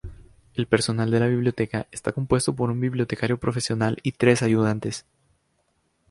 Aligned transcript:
El 0.55 0.65
personal 0.65 1.11
de 1.11 1.19
la 1.19 1.27
biblioteca 1.27 1.85
está 1.91 2.11
compuesto 2.11 2.55
por 2.55 2.71
un 2.71 2.79
bibliotecario 2.79 3.39
profesional 3.39 3.99
y 4.01 4.13
tres 4.13 4.41
ayudantes. 4.41 5.05